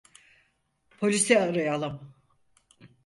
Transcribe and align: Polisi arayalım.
Polisi 0.99 1.39
arayalım. 1.39 2.13